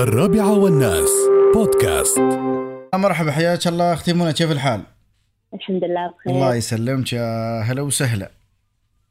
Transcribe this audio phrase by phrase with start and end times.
[0.00, 1.10] الرابعة والناس.
[1.54, 2.20] بودكاست.
[2.94, 3.92] مرحبا حياك الله.
[3.92, 4.80] أختي منى كيف الحال؟
[5.54, 6.32] الحمد لله بخير.
[6.32, 7.12] الله يسلمك.
[7.12, 8.30] يا هلا وسهلا.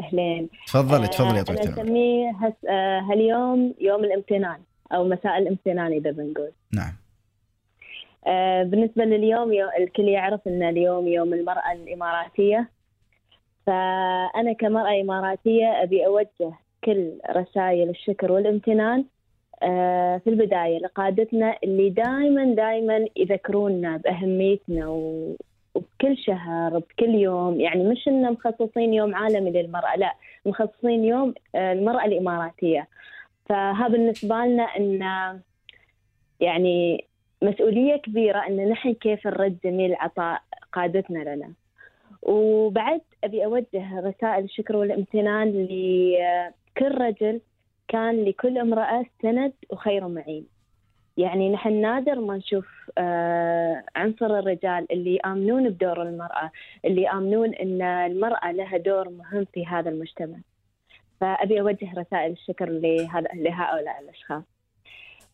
[0.00, 0.48] أهلين.
[0.66, 1.82] تفضلي تفضلي يا آه، طويلة أنا العمر.
[1.82, 2.52] اسميه هس...
[2.68, 4.58] آه، هاليوم يوم الامتنان
[4.92, 6.50] أو مساء الامتنان إذا بنقول.
[6.72, 6.92] نعم.
[8.26, 9.68] آه، بالنسبة لليوم يو...
[9.78, 12.68] الكل يعرف إن اليوم يوم المرأة الإماراتية.
[13.66, 16.52] فأنا كمرأة إماراتية أبي أوجه
[16.84, 19.19] كل رسائل الشكر والامتنان آه،
[19.60, 25.36] في البداية لقادتنا اللي دائما دائما يذكرونا بأهميتنا و...
[25.74, 27.60] وبكل شهر بكل يوم.
[27.60, 30.14] يعني مش انه مخصصين يوم عالمي للمرأة لا
[30.46, 32.88] مخصصين يوم آه، المرأة الإماراتية.
[33.48, 35.00] فها بالنسبة لنا إن
[36.40, 37.04] يعني
[37.42, 41.52] مسؤولية كبيرة إن نحن كيف نرد جميل عطاء قادتنا لنا.
[42.22, 47.40] وبعد أبي أوجه رسائل الشكر والامتنان لكل رجل
[47.90, 50.46] كان لكل امرأة سند وخير معين
[51.16, 52.66] يعني نحن نادر ما نشوف
[52.98, 56.50] آه، عنصر الرجال اللي يآمنون بدور المرأة
[56.84, 60.38] اللي يآمنون إن المرأة لها دور مهم في هذا المجتمع.
[61.20, 62.68] فأبي أوجه رسائل الشكر
[63.34, 64.42] لهؤلاء الأشخاص.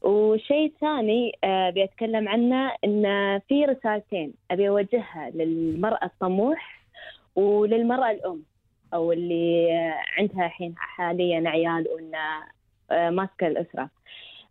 [0.02, 3.04] والشيء الثاني آه، ابي اتكلم عنه إن
[3.48, 6.82] في رسالتين أبي أوجهها للمرأة الطموح
[7.36, 8.42] وللمرأة الأم.
[8.97, 9.69] أو اللي
[10.19, 12.12] عندها الحين حاليا عيال وإن
[12.91, 13.91] آه، ماسكة الأسرة.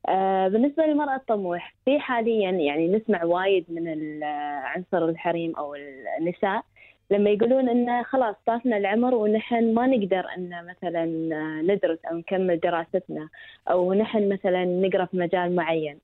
[0.10, 4.24] آه، بالنسبة للمرأة الطموح في حاليا يعني نسمع وايد من
[4.64, 5.76] عنصر الحريم أو
[6.20, 6.64] النساء
[7.12, 12.59] لما يقولون انه خلاص طافنا العمر ونحن ما نقدر إن مثلا آه، ندرس أو نكمل
[12.59, 13.30] دراستنا
[13.70, 16.00] أو نحن مثلا نقرأ في مجال معين.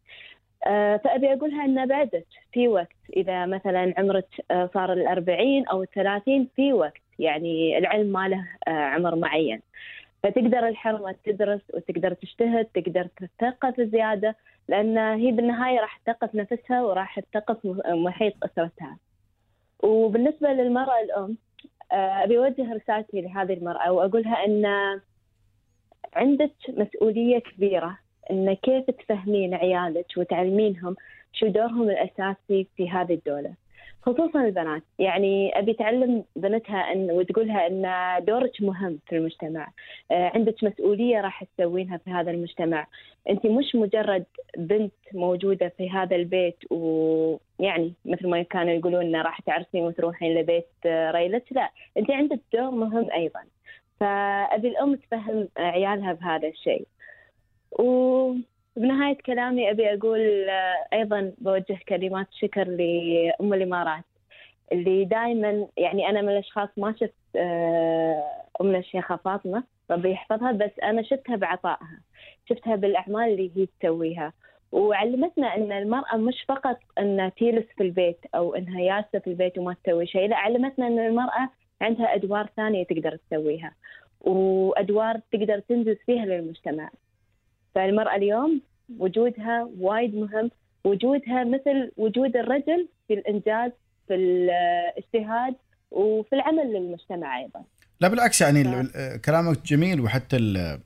[1.03, 4.27] فأبي أقولها إن بعدك في وقت إذا مثلا عمرك
[4.73, 9.61] صار الأربعين أو الثلاثين في وقت يعني العلم ما له آه، عمر معين.
[10.23, 13.07] فتقدر الحرمة تدرس وتقدر تجتهد تقدر
[13.39, 14.35] تثقف زيادة
[14.67, 18.97] لأن هي بالنهاية راح تثقف نفسها وراح تثقف محيط أسرتها
[19.83, 21.37] وبالنسبة للمرأة الأم
[21.91, 24.65] آه، أبي أوجه رسالتي لهذه المرأة وأقولها أن
[26.13, 27.97] عندك مسؤولية كبيرة
[28.31, 30.95] أن كيف تفهمين عيالك وتعلمينهم
[31.33, 33.53] شو دورهم الأساسي في هذه الدولة
[34.01, 34.83] خصوصا البنات.
[34.99, 37.85] يعني أبي تعلم بنتها ان وتقولها أن
[38.25, 39.71] دورك مهم في المجتمع.
[40.11, 42.87] آه، عندك مسؤولية راح تسوينها في هذا المجتمع.
[43.29, 44.25] أنت مش مجرد
[44.57, 51.11] بنت موجودة في هذا البيت ويعني مثل ما كانوا يقولون راح تعرسين وتروحين لبيت آه،
[51.11, 53.41] ريلك لا أنت عندك دور مهم أيضا.
[53.99, 56.85] فأبي الأم تفهم عيالها بهذا الشيء.
[58.75, 64.03] وبنهايه كلامي أبي أقول آه، أيضا بوجه كلمات شكر لأم الإمارات
[64.71, 68.23] اللي دائما يعني أنا من الأشخاص ما شفت آه،
[68.61, 71.99] امنا الشيخة فاطمة ربي يحفظها بس أنا شفتها بعطائها
[72.49, 74.33] شفتها بالأعمال اللي هي تسويها.
[74.71, 79.75] وعلمتنا إن المرأة مش فقط انها تجلس في البيت أو إنها جالسه في البيت وما
[79.83, 81.49] تسوي شيء لا علمتنا إن المرأة
[81.81, 83.75] عندها أدوار ثانية تقدر تسويها
[84.21, 86.89] وأدوار تقدر تنجز فيها للمجتمع.
[87.75, 88.61] فالمرأة اليوم
[88.99, 90.51] وجودها وايد مهم.
[90.85, 93.71] وجودها مثل وجود الرجل في الإنجاز
[94.07, 95.55] في الاجتهاد
[95.91, 97.63] وفي العمل للمجتمع أيضا.
[98.01, 100.79] لا بالعكس يعني ال- كلامك جميل وحتى ال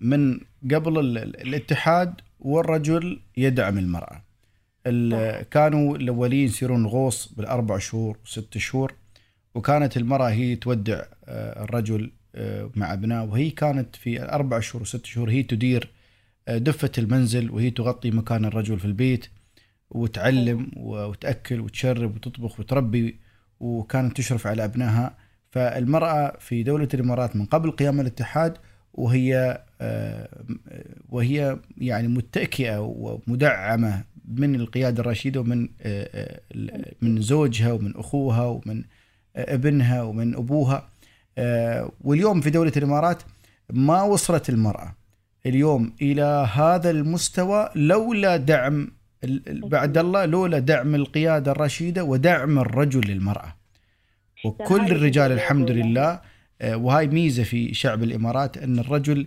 [0.00, 0.40] من
[0.74, 4.22] قبل ال- ال- الاتحاد والرجل يدعم المرأة.
[4.86, 8.94] ال- كانوا الأولين يصيرون غوص بالأربع شهور وست شهور
[9.54, 12.10] وكانت المرأة هي تودع آه، الرجل
[12.76, 13.22] مع أبنائه.
[13.22, 15.90] وهي كانت في الأربع شهور وست شهور هي تدير
[16.48, 19.26] آه، دفة المنزل وهي تغطي مكان الرجل في البيت
[19.90, 23.16] وتعلم وتأكل وتشرب وتطبخ وتربي
[23.60, 25.16] وكانت تشرف على أبنائها.
[25.50, 28.56] فالمرأة في دولة الإمارات من قبل قيام الاتحاد
[28.94, 30.44] وهي آه،
[31.08, 36.40] وهي يعني متكئة ومدعمة من القيادة الرشيدة ومن آه،
[37.02, 38.84] من زوجها ومن أخوها ومن
[39.36, 40.76] ابنها ومن أبوها.
[40.76, 40.88] آه،
[42.00, 43.22] واليوم في دولة الإمارات
[43.72, 44.94] ما وصلت المرأة
[45.46, 48.88] اليوم إلى هذا المستوى لولا دعم
[49.48, 53.56] بعد الله لولا دعم القيادة الرشيدة ودعم الرجل للمرأة.
[54.44, 55.70] وكل الرجال الحمد.
[55.70, 56.20] لله
[56.60, 59.26] آه، وهاي ميزة في شعب الإمارات أن الرجل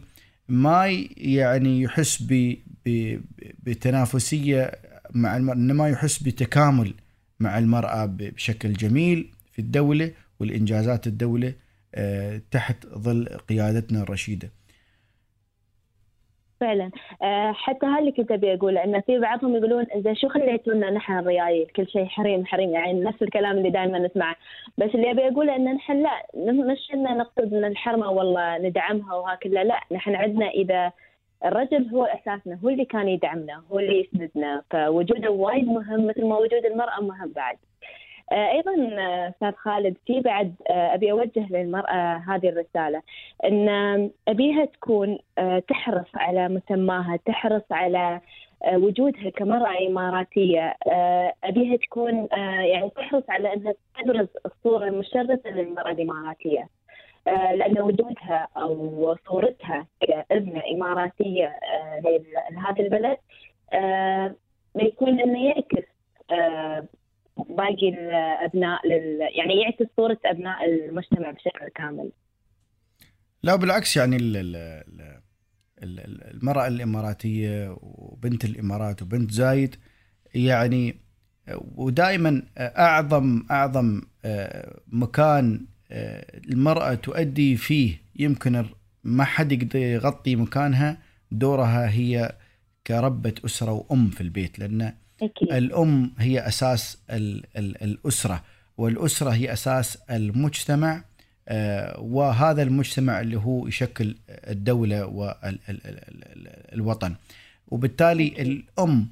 [0.50, 0.86] ما
[1.18, 3.20] يعني يحس ب- ب-
[3.64, 4.72] بتنافسية
[5.14, 6.94] مع المرأة إنما يحس بتكامل
[7.40, 11.48] مع المرأة ب- بشكل جميل في الدولة والإنجازات الدولة.
[11.48, 11.54] آه،
[12.52, 14.50] تحت ظل قيادتنا الرشيدة.
[16.60, 16.92] فعلا.
[17.24, 21.18] آه، حتى هذا اللي كنت أبي أقول إن في بعضهم يقولون زين شو خليتونا نحن
[21.18, 24.36] الريايل؟ كل شيء حريم حريم يعني نفس الكلام اللي دائما نسمعه.
[24.78, 29.64] بس اللي أبي أقوله إن نحن لا مش ان نقصد إن الحرمة والله ندعمها وهكذا
[29.64, 30.92] لا نحن عندنا إذا
[31.46, 36.38] الرجل هو أساسنا هو اللي كان يدعمنا هو اللي يسندنا فوجوده وايد مهم مثل ما
[36.38, 37.56] وجود المرأة مهم بعد.
[37.56, 43.02] آه، أيضا آه، أستاذ خالد في بعد آه، أبي أوجه للمرأة هذه الرسالة
[43.46, 43.70] إن
[44.28, 45.18] أبيها تكون
[45.68, 48.22] تحرص على مسماها تحرص على
[48.74, 50.76] وجودها كمرأة إماراتية.
[51.44, 52.28] أبيها تكون
[52.72, 56.70] يعني تحرص على أنها تبرز الصورة المشرفة للمرأة الإماراتية.
[57.28, 61.60] لأن وجودها أو صورتها كأبنة إماراتية
[62.52, 63.18] لهذا البلد
[64.76, 65.88] بيكون إنه يعكس
[67.38, 69.20] باقي الأبناء لل...
[69.22, 72.12] يعني يعكس صورة أبناء المجتمع بشكل كامل.
[73.44, 74.38] لا بالعكس يعني ال
[75.84, 79.76] ال المرأة الإماراتية وبنت الإمارات وبنت زايد
[80.36, 80.96] يعني
[81.76, 88.66] ودائما أعظم أعظم آه، مكان آه، المرأة تؤدي فيه يمكن
[89.04, 90.98] ما حد يقدر يغطي مكانها
[91.32, 92.36] دورها هي
[92.88, 95.52] كربة أسرة وأم في البيت لأن أكيد.
[95.54, 98.44] الأم هي أساس ال ال الأسرة
[98.78, 101.04] والأسرة هي أساس المجتمع
[101.48, 105.06] آه وهذا المجتمع اللي هو يشكل الدولة
[106.74, 107.16] والوطن
[107.68, 109.08] وبالتالي الأم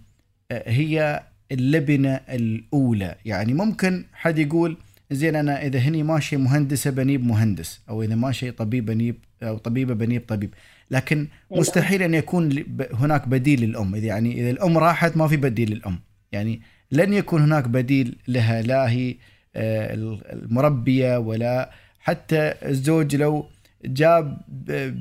[0.51, 3.15] آه هي اللبنة الأولى.
[3.25, 4.77] يعني ممكن حد يقول
[5.13, 9.93] زين أنا إذا هني ماشي مهندسة بنيب مهندس أو إذا ماشي طبيب بنيب أو طبيبة
[9.93, 10.53] بنيب طبيب.
[10.91, 13.95] لكن مستحيل أن يكون هناك بديل للأم.
[13.95, 15.99] إذا يعني إذا الأم راحت ما في بديل للأم.
[16.31, 16.61] يعني
[16.91, 19.15] لن يكون هناك بديل لها لا هي
[19.55, 19.93] آه،
[20.33, 23.45] المربية ولا حتى الزوج لو
[23.85, 24.37] جاب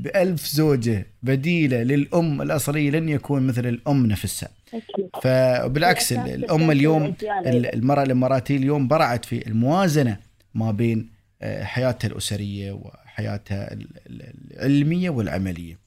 [0.03, 4.49] بألف زوجة بديلة للأم الأصلية لن يكون مثل الأم نفسها.
[5.23, 7.15] فبالعكس الأم اليوم
[7.47, 10.17] المرأة الإماراتية اليوم برعت في الموازنة
[10.55, 11.11] ما بين
[11.43, 13.77] آه، حياتها الأسرية وحياتها
[14.07, 15.79] العلمية والعملية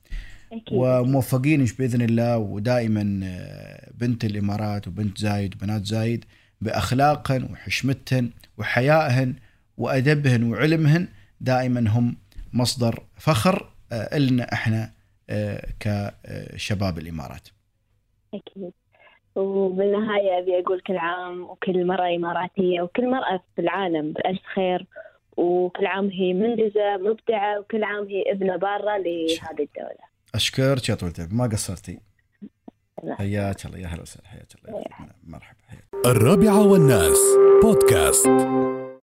[0.52, 0.64] أكيد.
[0.72, 6.26] وموفقين بإذن الله ودائما آه، بنت الإمارات وبنت زايد وبنات زايد
[6.62, 9.34] بأخلاقهن وحشمتهن وحيائهن
[9.78, 11.08] وأدبهن وعلمهن
[11.42, 12.16] دائما هم
[12.54, 14.92] مصدر فخر آه، لنا إحنا
[15.80, 17.48] كشباب الإمارات.
[18.34, 18.72] أكيد.
[19.36, 24.86] وبالنهاية أبي أقول كل عام وكل مراه إماراتية وكل مراه في العالم بألف خير.
[25.38, 30.06] وكل عام هي منجزة مبدعة وكل عام هي ابنه بارة لهذه الدولة.
[30.36, 32.00] أشكرك يا طويل ما قصرتي.
[33.10, 33.80] حياك الله.
[33.80, 34.28] يا هلا وسهلا.
[34.28, 34.86] حياك الله.
[35.24, 35.60] مرحبا.
[35.68, 37.20] حياك الرابعة والناس.
[37.64, 38.85] بودكاست.